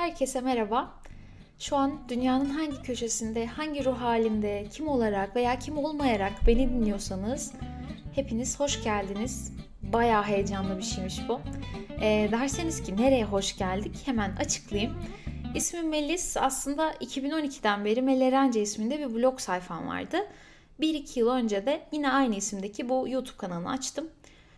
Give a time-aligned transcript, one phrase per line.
[0.00, 0.94] Herkese merhaba.
[1.58, 7.52] Şu an dünyanın hangi köşesinde, hangi ruh halinde, kim olarak veya kim olmayarak beni dinliyorsanız
[8.14, 9.52] hepiniz hoş geldiniz.
[9.82, 11.40] Bayağı heyecanlı bir şeymiş bu.
[12.02, 14.94] Ee, derseniz ki nereye hoş geldik hemen açıklayayım.
[15.54, 16.36] İsmim Melis.
[16.36, 20.16] Aslında 2012'den beri Melerence isminde bir blog sayfam vardı.
[20.80, 24.08] 1-2 yıl önce de yine aynı isimdeki bu YouTube kanalını açtım.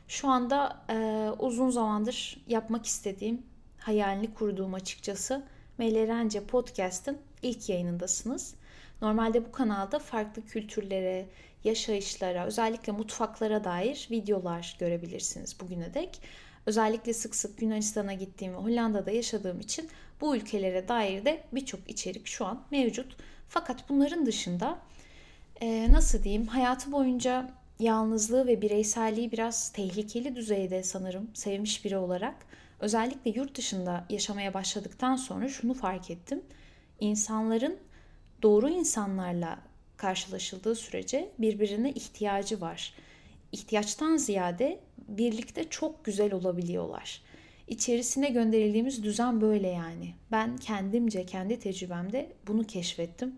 [0.09, 3.52] Şu anda e, uzun zamandır yapmak istediğim,
[3.83, 5.43] hayalini kurduğum açıkçası
[5.79, 8.55] Melerence Podcast'ın ilk yayınındasınız.
[9.03, 11.27] Normalde bu kanalda farklı kültürlere,
[11.65, 16.21] yaşayışlara, özellikle mutfaklara dair videolar görebilirsiniz bugüne dek.
[16.67, 19.91] Özellikle sık sık Yunanistan'a gittiğim ve Hollanda'da yaşadığım için
[20.21, 23.17] bu ülkelere dair de birçok içerik şu an mevcut.
[23.49, 24.79] Fakat bunların dışında
[25.61, 32.35] e, nasıl diyeyim hayatı boyunca yalnızlığı ve bireyselliği biraz tehlikeli düzeyde sanırım sevmiş biri olarak
[32.83, 36.43] özellikle yurt dışında yaşamaya başladıktan sonra şunu fark ettim.
[37.01, 37.77] İnsanların
[38.43, 39.59] doğru insanlarla
[39.97, 42.95] karşılaşıldığı sürece birbirine ihtiyacı var.
[43.53, 47.23] İhtiyaçtan ziyade birlikte çok güzel olabiliyorlar.
[47.69, 50.15] İçerisine gönderildiğimiz düzen böyle yani.
[50.33, 53.35] Ben kendimce, kendi tecrübemde bunu keşfettim.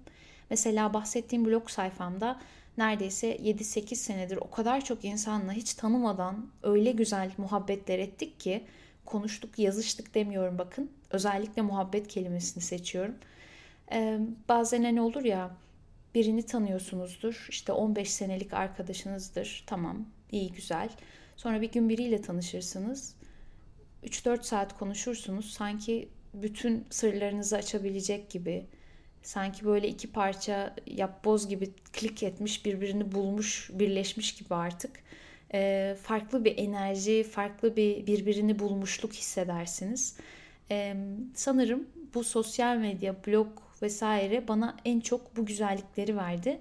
[0.51, 2.41] Mesela bahsettiğim blog sayfamda
[2.79, 8.65] neredeyse 7-8 senedir o kadar çok insanla hiç tanımadan öyle güzel muhabbetler ettik ki
[9.07, 10.91] konuştuk, yazıştık demiyorum bakın.
[11.11, 13.15] Özellikle muhabbet kelimesini seçiyorum.
[13.93, 15.57] Ee, bazen ne olur ya
[16.15, 17.47] birini tanıyorsunuzdur.
[17.51, 19.65] işte 15 senelik arkadaşınızdır.
[19.67, 20.89] Tamam, iyi güzel.
[21.37, 23.15] Sonra bir gün biriyle tanışırsınız.
[24.05, 25.51] 3-4 saat konuşursunuz.
[25.51, 28.67] Sanki bütün sırlarınızı açabilecek gibi.
[29.23, 34.91] Sanki böyle iki parça yapboz gibi klik etmiş, birbirini bulmuş, birleşmiş gibi artık.
[35.55, 40.17] Ee, farklı bir enerji, farklı bir birbirini bulmuşluk hissedersiniz.
[40.71, 40.97] Ee,
[41.35, 43.49] sanırım bu sosyal medya, blog
[43.83, 46.61] vesaire bana en çok bu güzellikleri verdi.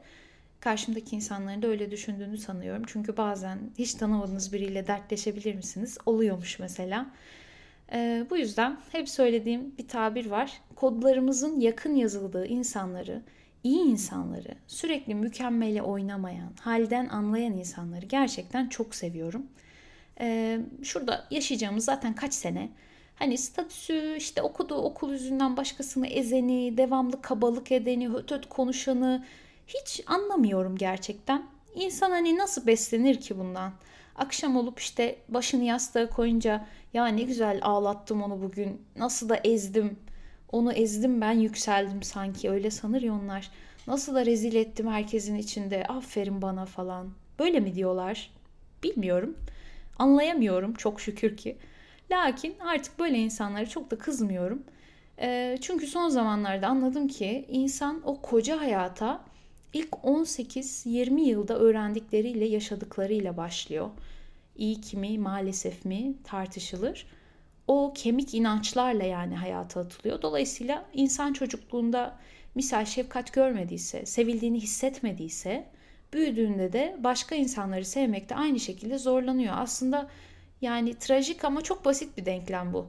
[0.60, 2.84] Karşımdaki insanların da öyle düşündüğünü sanıyorum.
[2.88, 5.98] Çünkü bazen hiç tanımadığınız biriyle dertleşebilir misiniz?
[6.06, 7.12] Oluyormuş mesela.
[7.92, 10.62] Ee, bu yüzden hep söylediğim bir tabir var.
[10.76, 13.22] Kodlarımızın yakın yazıldığı insanları,
[13.64, 19.48] iyi insanları, sürekli mükemmele oynamayan, halden anlayan insanları gerçekten çok seviyorum.
[20.20, 22.70] Ee, şurada yaşayacağımız zaten kaç sene
[23.16, 29.26] Hani statüsü, işte okuduğu okul yüzünden başkasını ezeni, devamlı kabalık edeni, höt höt konuşanı
[29.68, 31.46] hiç anlamıyorum gerçekten.
[31.76, 33.74] İnsan hani nasıl beslenir ki bundan?
[34.16, 38.82] Akşam olup işte başını yastığa koyunca ya ne güzel ağlattım onu bugün.
[38.96, 40.00] Nasıl da ezdim.
[40.54, 43.52] Onu ezdim ben yükseldim sanki öyle sanır ya onlar.
[43.88, 45.88] Nasıl da rezil ettim herkesin içinde.
[45.88, 47.14] Aferin bana falan.
[47.40, 48.32] Böyle mi diyorlar?
[48.84, 49.38] Bilmiyorum.
[50.00, 51.58] Anlayamıyorum çok şükür ki.
[52.12, 54.64] Lakin artık böyle insanlara çok da kızmıyorum.
[55.20, 59.26] E, çünkü son zamanlarda anladım ki insan o koca hayata
[59.74, 63.90] ilk 18-20 yılda öğrendikleriyle, yaşadıklarıyla başlıyor.
[64.58, 67.08] İyi kimi maalesef mi tartışılır.
[67.68, 70.22] O kemik inançlarla yani hayata atılıyor.
[70.22, 72.20] Dolayısıyla insan çocukluğunda
[72.56, 75.68] misal şefkat görmediyse, sevildiğini hissetmediyse,
[76.14, 79.54] büyüdüğünde de başka insanları sevmekte aynı şekilde zorlanıyor.
[79.58, 80.10] Aslında
[80.62, 82.88] yani trajik ama çok basit bir denklem bu.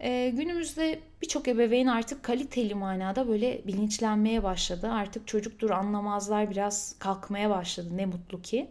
[0.00, 4.88] Ee, günümüzde birçok ebeveyn artık kaliteli manada böyle bilinçlenmeye başladı.
[4.90, 8.70] Artık çocuktur anlamazlar biraz kalkmaya başladı ne mutlu ki.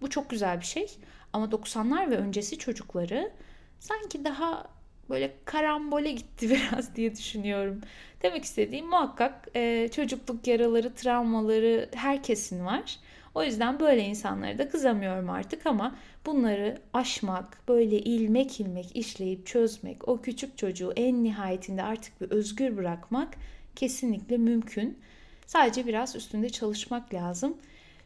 [0.00, 0.86] Bu çok güzel bir şey.
[1.32, 3.32] Ama 90'lar ve öncesi çocukları
[3.78, 4.73] sanki daha
[5.10, 7.80] böyle karambole gitti biraz diye düşünüyorum.
[8.22, 12.98] Demek istediğim muhakkak e, çocukluk yaraları, travmaları herkesin var.
[13.34, 20.08] O yüzden böyle insanlara da kızamıyorum artık ama bunları aşmak, böyle ilmek ilmek işleyip çözmek,
[20.08, 23.34] o küçük çocuğu en nihayetinde artık bir özgür bırakmak
[23.76, 24.98] kesinlikle mümkün.
[25.46, 27.56] Sadece biraz üstünde çalışmak lazım.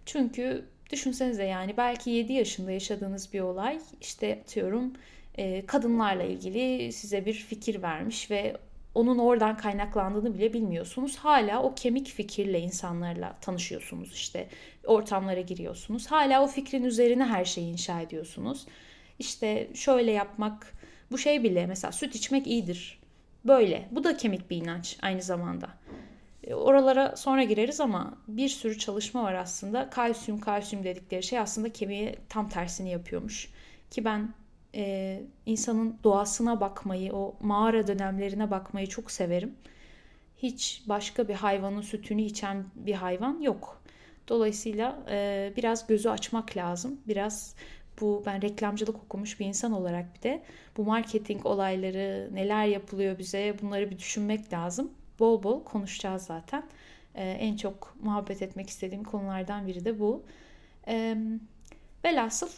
[0.06, 4.92] Çünkü düşünsenize yani belki 7 yaşında yaşadığınız bir olay işte atıyorum
[5.38, 8.56] e, kadınlarla ilgili size bir fikir vermiş ve
[8.94, 11.16] onun oradan kaynaklandığını bile bilmiyorsunuz.
[11.16, 14.48] Hala o kemik fikirle insanlarla tanışıyorsunuz işte
[14.84, 16.06] ortamlara giriyorsunuz.
[16.06, 18.66] Hala o fikrin üzerine her şeyi inşa ediyorsunuz.
[19.18, 20.72] İşte şöyle yapmak
[21.10, 22.98] bu şey bile mesela süt içmek iyidir.
[23.44, 23.88] Böyle.
[23.90, 25.68] Bu da kemik bir inanç aynı zamanda.
[26.44, 29.90] E, oralara sonra gireriz ama bir sürü çalışma var aslında.
[29.90, 33.50] Kalsiyum kalsiyum dedikleri şey aslında kemiğe tam tersini yapıyormuş.
[33.90, 34.34] Ki ben
[34.74, 39.54] e, insanın doğasına bakmayı, o mağara dönemlerine bakmayı çok severim.
[40.36, 43.82] Hiç başka bir hayvanın sütünü içen bir hayvan yok.
[44.28, 47.00] Dolayısıyla e, biraz gözü açmak lazım.
[47.08, 47.54] Biraz
[48.00, 50.42] bu ben reklamcılık okumuş bir insan olarak bir de
[50.76, 54.92] bu marketing olayları neler yapılıyor bize bunları bir düşünmek lazım.
[55.18, 56.62] Bol bol konuşacağız zaten.
[57.14, 60.22] Ee, en çok muhabbet etmek istediğim konulardan biri de bu.
[60.88, 61.16] Ee,
[62.04, 62.48] velhasıl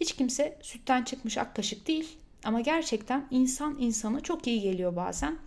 [0.00, 2.18] hiç kimse sütten çıkmış ak kaşık değil.
[2.44, 5.38] Ama gerçekten insan insana çok iyi geliyor bazen.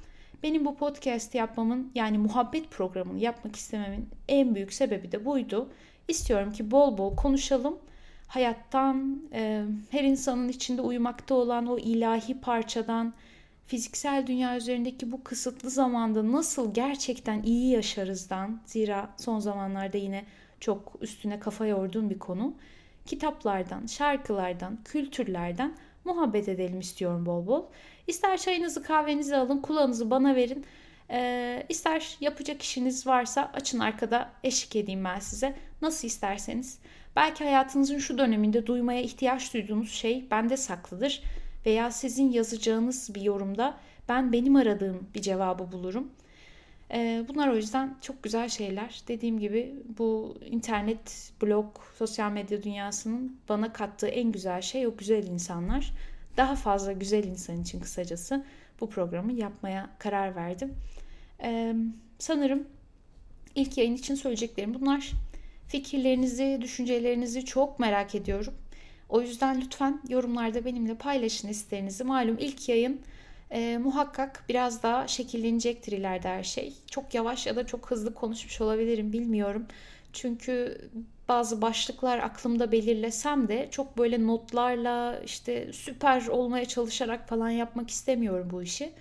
[0.43, 5.69] Benim bu podcast yapmamın yani muhabbet programını yapmak istememin en büyük sebebi de buydu.
[6.07, 7.79] İstiyorum ki bol bol konuşalım.
[8.27, 13.13] Hayattan, e, her insanın içinde uyumakta olan o ilahi parçadan,
[13.67, 18.61] fiziksel dünya üzerindeki bu kısıtlı zamanda nasıl gerçekten iyi yaşarızdan.
[18.65, 20.25] Zira son zamanlarda yine
[20.59, 22.53] çok üstüne kafa yorduğum bir konu.
[23.09, 27.63] Kitaplardan, şarkılardan, kültürlerden muhabbet edelim istiyorum bol bol.
[28.07, 30.65] İster çayınızı kahvenizi alın kulağınızı bana verin.
[31.11, 35.55] Ee, ister yapacak işiniz varsa açın arkada eşlik edeyim ben size.
[35.81, 36.79] Nasıl isterseniz.
[37.15, 41.23] Belki hayatınızın şu döneminde duymaya ihtiyaç duyduğunuz şey bende saklıdır.
[41.65, 43.77] Veya sizin yazacağınız bir yorumda
[44.09, 46.11] ben benim aradığım bir cevabı bulurum.
[46.91, 49.01] Ee, bunlar o yüzden çok güzel şeyler.
[49.07, 55.27] Dediğim gibi bu internet, blog, sosyal medya dünyasının bana kattığı en güzel şey o güzel
[55.27, 55.93] insanlar.
[56.37, 58.45] Daha fazla güzel insan için kısacası
[58.81, 60.73] bu programı yapmaya karar verdim.
[61.43, 61.75] Ee,
[62.19, 62.67] sanırım
[63.55, 65.11] ilk yayın için söyleyeceklerim bunlar.
[65.67, 68.53] Fikirlerinizi, düşüncelerinizi çok merak ediyorum.
[69.09, 72.03] O yüzden lütfen yorumlarda benimle paylaşın isterinizi.
[72.03, 73.01] Malum ilk yayın
[73.51, 76.73] e, muhakkak biraz daha şekillenecektir ileride her şey.
[76.91, 79.65] Çok yavaş ya da çok hızlı konuşmuş olabilirim bilmiyorum.
[80.13, 80.81] Çünkü
[81.29, 88.47] bazı başlıklar aklımda belirlesem de çok böyle notlarla işte süper olmaya çalışarak falan yapmak istemiyorum
[88.51, 88.91] bu işi.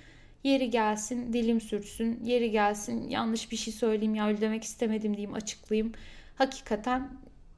[0.45, 5.35] Yeri gelsin dilim sürtsün, yeri gelsin yanlış bir şey söyleyeyim ya öyle demek istemedim diyeyim
[5.35, 5.93] açıklayayım.
[6.35, 7.11] Hakikaten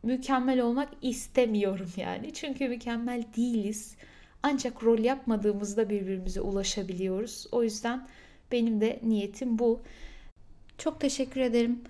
[0.02, 2.32] mükemmel olmak istemiyorum yani.
[2.34, 3.96] Çünkü mükemmel değiliz.
[4.42, 7.46] Ancak rol yapmadığımızda birbirimize ulaşabiliyoruz.
[7.52, 8.08] O yüzden
[8.52, 9.80] benim de niyetim bu.
[10.78, 11.80] Çok teşekkür ederim.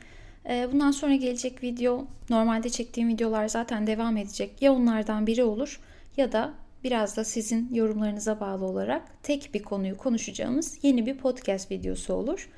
[0.48, 4.62] Ee, bundan sonra gelecek video, normalde çektiğim videolar zaten devam edecek.
[4.62, 5.80] Ya onlardan biri olur
[6.16, 6.54] ya da
[6.84, 12.48] biraz da sizin yorumlarınıza bağlı olarak tek bir konuyu konuşacağımız yeni bir podcast videosu olur.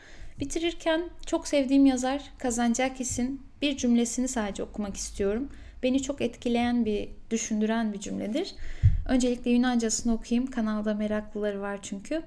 [0.40, 5.48] Bitirirken çok sevdiğim yazar Kazancakis'in bir cümlesini sadece okumak istiyorum.
[5.82, 8.54] Beni çok etkileyen bir, düşündüren bir cümledir.
[9.07, 10.51] Öncelikle Yunancasını okuyayım.
[10.51, 12.21] Kanalda meraklıları var çünkü.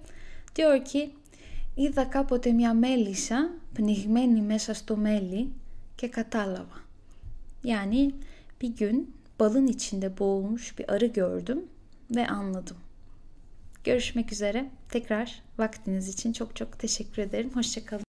[0.57, 1.11] Diyor ki
[1.77, 5.53] Είδα κάποτε μια μέλισσα πνιγμένη μέσα στο μέλι
[5.97, 6.81] και κατάλαβα.
[7.65, 8.15] Yani
[8.61, 11.65] bir gün balın içinde boğulmuş bir arı gördüm
[12.17, 12.77] ve anladım.
[13.85, 14.71] Görüşmek üzere.
[14.89, 17.51] Tekrar vaktiniz için çok çok teşekkür ederim.
[17.55, 17.99] Hoşçakalın.